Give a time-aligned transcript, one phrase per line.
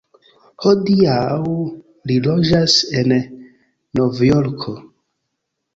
[0.63, 1.35] Hodiaŭ
[2.11, 3.15] li loĝas en
[4.01, 4.77] Novjorko.